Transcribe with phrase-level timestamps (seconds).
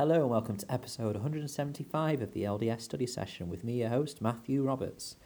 [0.00, 4.22] Hello and welcome to episode 175 of the LDS study session with me, your host,
[4.22, 5.16] Matthew Roberts.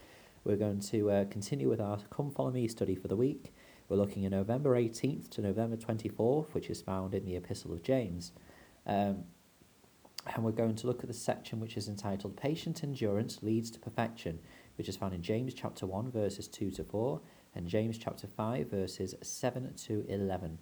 [0.43, 3.55] We're going to uh, continue with our Come Follow Me study for the week.
[3.89, 7.85] We're looking at November 18th to November 24th, which is found in the Epistle of
[7.85, 8.33] James.
[8.85, 9.23] Um,
[10.35, 13.79] and we're going to look at the section which is entitled Patient Endurance Leads to
[13.79, 14.41] Perfection,
[14.77, 17.21] which is found in James chapter 1, verses 2 to 4,
[17.55, 20.59] and James chapter 5, verses 7 to 11.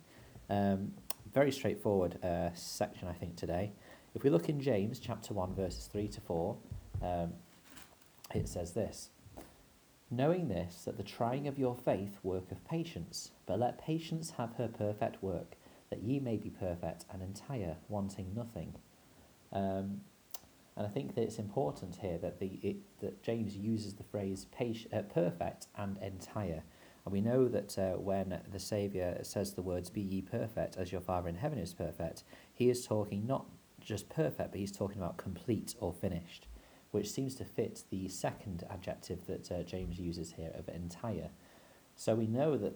[0.51, 0.93] Um,
[1.33, 3.73] very straightforward uh, section, I think, today.
[4.15, 6.57] If we look in James chapter 1, verses 3 to 4,
[7.03, 7.33] um,
[8.35, 9.11] it says this
[10.11, 14.69] Knowing this, that the trying of your faith worketh patience, but let patience have her
[14.69, 15.57] perfect work,
[15.89, 18.75] that ye may be perfect and entire, wanting nothing.
[19.51, 20.03] Um,
[20.77, 24.47] and I think that it's important here that the it, that James uses the phrase
[24.53, 26.63] patient, uh, perfect and entire.
[27.05, 30.93] And we know that uh, when the Saviour says the words, Be ye perfect as
[30.93, 32.23] your Father in heaven is perfect,
[32.55, 33.47] he is talking not
[33.85, 36.47] just perfect, but he's talking about complete or finished,
[36.91, 41.31] which seems to fit the second adjective that uh, James uses here of entire.
[41.97, 42.75] So we know that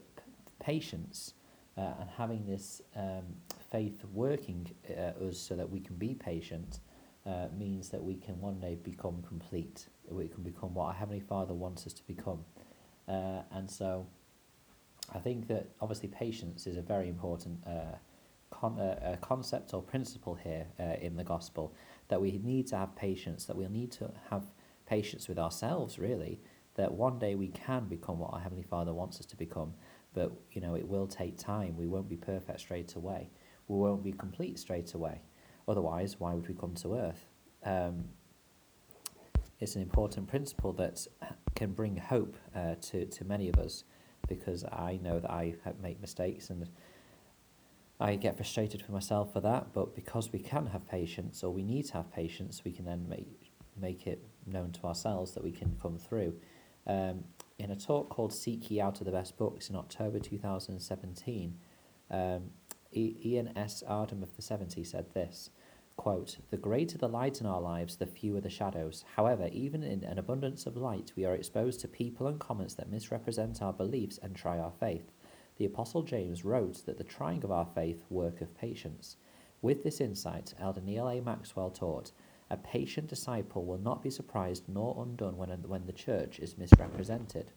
[0.59, 1.35] patience
[1.77, 3.25] uh, and having this um,
[3.71, 6.81] faith working uh, us so that we can be patient
[7.27, 9.87] uh, means that we can one day become complete.
[10.09, 12.45] We can become what our Heavenly Father wants us to become.
[13.09, 14.07] Uh, and so
[15.15, 17.97] I think that obviously patience is a very important uh,
[18.61, 21.75] con- uh, concept or principle here uh, in the gospel
[22.09, 24.47] that we need to have patience, that we'll need to have
[24.87, 26.41] patience with ourselves, really,
[26.75, 29.75] that one day we can become what our Heavenly Father wants us to become,
[30.15, 31.77] but you know it will take time.
[31.77, 33.31] We won't be perfect straight away.
[33.69, 35.23] We won't be complete straight away.
[35.69, 37.27] Otherwise, why would we come to earth?
[37.65, 38.05] Um,
[39.59, 41.07] it's an important principle that
[41.55, 43.85] can bring hope uh, to, to many of us
[44.29, 46.69] because I know that I make mistakes and
[47.99, 51.63] I get frustrated for myself for that, but because we can have patience or we
[51.63, 55.51] need to have patience, we can then make, make it known to ourselves that we
[55.51, 56.35] can come through.
[56.87, 57.25] Um,
[57.59, 61.59] in a talk called Seek Ye Out of the Best Books in October 2017,
[62.11, 62.51] um,
[62.95, 63.83] Ian S.
[63.89, 65.51] Ardern of the 70 said this
[65.97, 69.05] quote, The greater the light in our lives, the fewer the shadows.
[69.17, 72.91] However, even in an abundance of light, we are exposed to people and comments that
[72.91, 75.11] misrepresent our beliefs and try our faith.
[75.59, 79.17] The Apostle James wrote that the trying of our faith worketh patience.
[79.63, 81.21] With this insight, Elder Neal A.
[81.21, 82.13] Maxwell taught,
[82.51, 87.53] a patient disciple will not be surprised nor undone when, when the church is misrepresented.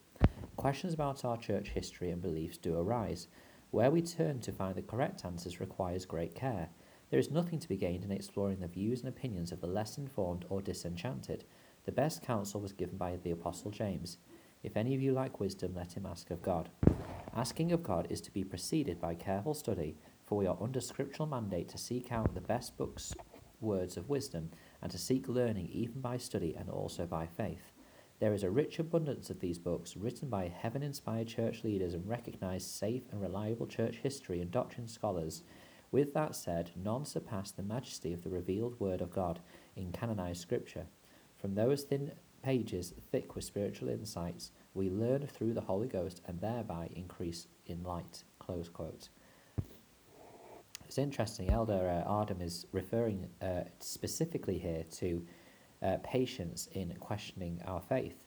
[0.55, 3.27] Questions about our church history and beliefs do arise.
[3.71, 6.69] Where we turn to find the correct answers requires great care.
[7.11, 9.97] There is nothing to be gained in exploring the views and opinions of the less
[9.97, 11.43] informed or disenchanted.
[11.85, 14.17] The best counsel was given by the Apostle James.
[14.63, 16.69] If any of you lack wisdom, let him ask of God.
[17.39, 19.95] Asking of God is to be preceded by careful study,
[20.25, 23.13] for we are under scriptural mandate to seek out the best books,
[23.61, 24.49] words of wisdom,
[24.81, 27.71] and to seek learning even by study and also by faith.
[28.19, 32.05] There is a rich abundance of these books written by heaven inspired church leaders and
[32.05, 35.43] recognized safe and reliable church history and doctrine scholars
[35.91, 39.39] with that said, none surpass the majesty of the revealed Word of God
[39.77, 40.87] in canonized Scripture.
[41.37, 42.11] From those thin
[42.41, 47.83] pages thick with spiritual insights, we learn through the Holy Ghost and thereby increase in
[47.83, 48.23] light.
[48.39, 49.09] Close quote.
[50.85, 55.25] It's interesting, Elder uh, is referring uh, specifically here to
[55.83, 58.25] uh, patience in questioning our faith.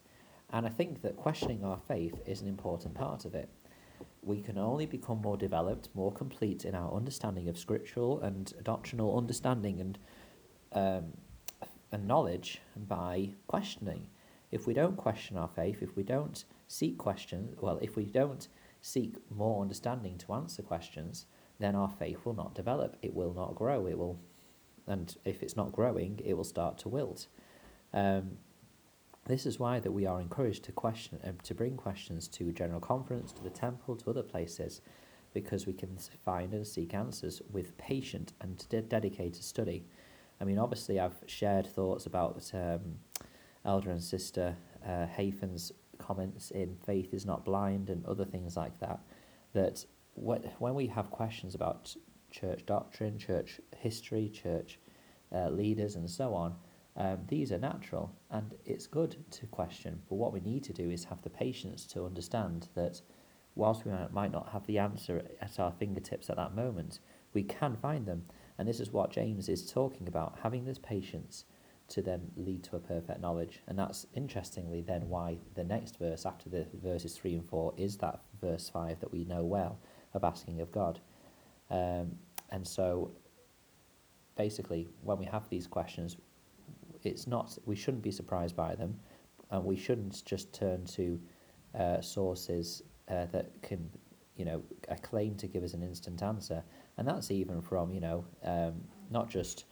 [0.50, 3.48] And I think that questioning our faith is an important part of it
[4.22, 9.18] we can only become more developed, more complete in our understanding of scriptural and doctrinal
[9.18, 9.98] understanding and
[10.72, 11.12] um,
[11.92, 14.08] and knowledge by questioning.
[14.50, 18.48] If we don't question our faith, if we don't seek questions, well, if we don't
[18.80, 21.26] seek more understanding to answer questions,
[21.58, 22.96] then our faith will not develop.
[23.02, 23.86] It will not grow.
[23.86, 24.18] It will,
[24.86, 27.28] and if it's not growing, it will start to wilt.
[27.94, 28.38] Um,
[29.26, 32.80] this is why that we are encouraged to question uh, to bring questions to General
[32.80, 34.80] Conference, to the temple, to other places,
[35.32, 39.84] because we can find and seek answers with patient and de- dedicated study.
[40.42, 42.96] I mean, obviously, I've shared thoughts about um,
[43.64, 48.76] Elder and Sister uh, Hafen's comments in Faith is Not Blind and other things like
[48.80, 48.98] that.
[49.52, 51.94] That what, when we have questions about
[52.32, 54.80] church doctrine, church history, church
[55.32, 56.56] uh, leaders, and so on,
[56.96, 60.90] um, these are natural and it's good to question, but what we need to do
[60.90, 63.00] is have the patience to understand that
[63.54, 66.98] whilst we might not have the answer at our fingertips at that moment,
[67.32, 68.24] we can find them.
[68.62, 71.46] And this is what James is talking about having this patience
[71.88, 73.60] to then lead to a perfect knowledge.
[73.66, 77.96] And that's interestingly then why the next verse after the verses 3 and 4 is
[77.96, 79.80] that verse 5 that we know well
[80.14, 81.00] of asking of God.
[81.72, 82.12] Um,
[82.50, 83.10] and so
[84.36, 86.16] basically, when we have these questions,
[87.02, 88.96] it's not we shouldn't be surprised by them,
[89.50, 91.20] and we shouldn't just turn to
[91.76, 93.90] uh, sources uh, that can,
[94.36, 96.62] you know, a claim to give us an instant answer,
[96.96, 99.64] and that's even from you know um, not just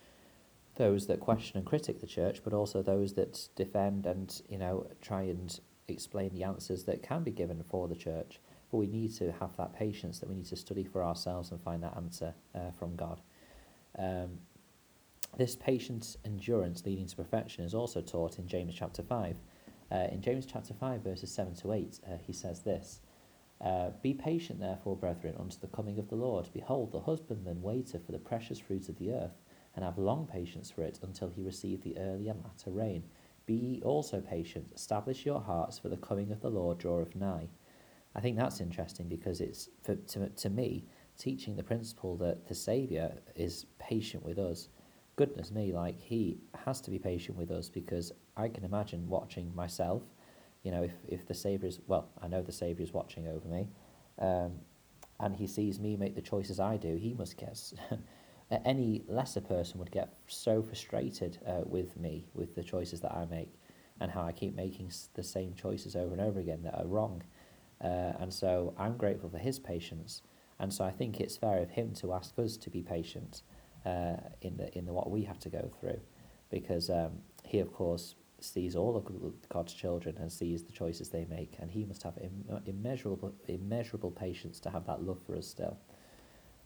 [0.76, 4.86] those that question and critic the church, but also those that defend and you know
[5.00, 8.40] try and explain the answers that can be given for the church.
[8.70, 11.60] But we need to have that patience that we need to study for ourselves and
[11.60, 13.20] find that answer uh, from God.
[13.98, 14.38] Um,
[15.36, 19.36] this patient endurance leading to perfection is also taught in James chapter 5.
[19.92, 23.00] Uh, in James chapter 5, verses 7 to 8, uh, he says this
[23.60, 26.48] uh, Be patient, therefore, brethren, unto the coming of the Lord.
[26.52, 29.40] Behold, the husbandman waiteth for the precious fruit of the earth,
[29.74, 33.04] and have long patience for it until he receive the early and latter rain.
[33.46, 37.48] Be ye also patient, establish your hearts, for the coming of the Lord draweth nigh.
[38.14, 40.86] I think that's interesting because it's, for, to, to me,
[41.18, 44.68] teaching the principle that the Saviour is patient with us
[45.20, 49.54] goodness me, like he has to be patient with us because I can imagine watching
[49.54, 50.02] myself.
[50.62, 53.48] You know, if, if the Saviour is, well, I know the Saviour is watching over
[53.48, 53.68] me,
[54.18, 54.52] um,
[55.18, 57.58] and he sees me make the choices I do, he must get.
[58.64, 63.24] any lesser person would get so frustrated uh, with me, with the choices that I
[63.26, 63.54] make,
[64.00, 67.22] and how I keep making the same choices over and over again that are wrong.
[67.82, 70.22] Uh, and so I'm grateful for his patience.
[70.58, 73.42] And so I think it's fair of him to ask us to be patient
[73.86, 76.00] uh, in the in the what we have to go through,
[76.50, 77.12] because um,
[77.44, 78.14] he of course
[78.44, 79.04] sees all of
[79.48, 84.10] God's children and sees the choices they make, and he must have Im- immeasurable immeasurable
[84.10, 85.78] patience to have that love for us still.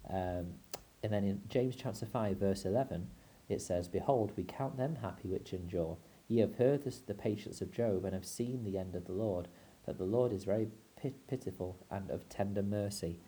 [0.09, 0.55] Um,
[1.03, 3.09] and then in James chapter five verse eleven,
[3.49, 5.99] it says, "Behold, we count them happy which endure.
[6.29, 9.13] Ye have heard this, the patience of Job, and have seen the end of the
[9.13, 9.49] Lord,
[9.85, 13.21] that the Lord is very pit- pitiful and of tender mercy."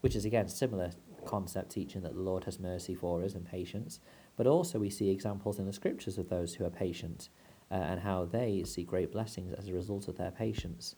[0.00, 0.92] Which is again similar
[1.26, 4.00] concept teaching that the Lord has mercy for us and patience,
[4.36, 7.28] but also we see examples in the scriptures of those who are patient
[7.70, 10.96] uh, and how they see great blessings as a result of their patience.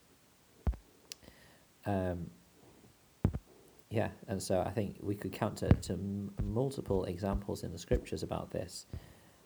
[1.85, 2.31] Um,
[3.91, 7.79] yeah, and so I think we could count to, to m- multiple examples in the
[7.79, 8.87] scriptures about this.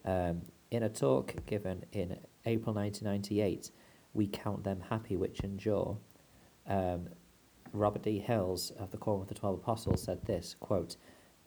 [0.05, 3.73] Um, in a talk given in April 1998,
[4.15, 5.99] we count them happy which endure.
[6.67, 7.09] Um,
[7.73, 8.21] Robert D.
[8.21, 10.97] Hales of the Quorum of the Twelve Apostles said this quote,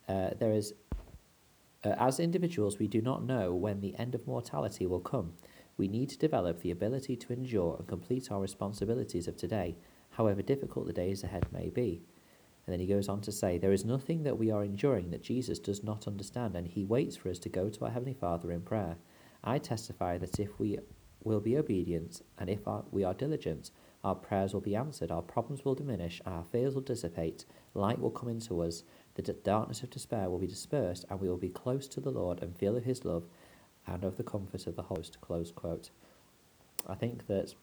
[0.08, 0.74] uh, There is,
[1.84, 5.34] uh, as individuals, we do not know when the end of mortality will come.
[5.80, 9.78] We need to develop the ability to endure and complete our responsibilities of today,
[10.10, 12.02] however difficult the days ahead may be.
[12.68, 15.24] And then he goes on to say, There is nothing that we are enduring that
[15.24, 18.52] Jesus does not understand, and he waits for us to go to our Heavenly Father
[18.52, 18.98] in prayer.
[19.42, 20.80] I testify that if we
[21.24, 23.72] will be obedient and if our, we are diligent,
[24.04, 28.12] our prayers will be answered, our problems will diminish, our fears will dissipate, light will
[28.12, 28.84] come into us,
[29.16, 32.44] the darkness of despair will be dispersed, and we will be close to the Lord
[32.44, 33.24] and feel of his love
[33.90, 35.20] and of the comfort of the host.
[35.22, 35.90] Close quote.
[36.88, 37.54] I think that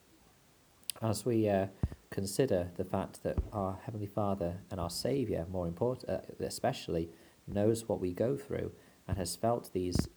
[1.02, 1.66] as we uh,
[2.10, 7.10] consider the fact that our Heavenly Father and our Saviour, more important, uh, especially,
[7.46, 8.72] knows what we go through
[9.06, 10.08] and has felt these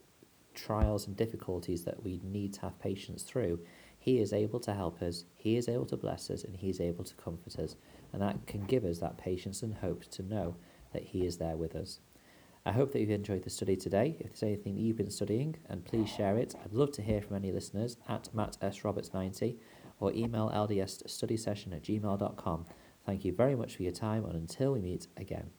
[0.53, 3.59] trials and difficulties that we need to have patience through,
[3.99, 6.79] he is able to help us, He is able to bless us, and He is
[6.79, 7.75] able to comfort us.
[8.13, 10.55] And that can give us that patience and hope to know
[10.93, 11.99] that He is there with us.
[12.69, 14.15] I hope that you've enjoyed the study today.
[14.19, 16.53] If there's anything that you've been studying, and please share it.
[16.63, 18.81] I'd love to hear from any listeners at Matt S.
[18.81, 19.55] Roberts90
[19.99, 22.65] or email ldsstudysession at gmail.com.
[23.07, 25.49] Thank you very much for your time, and until we meet again.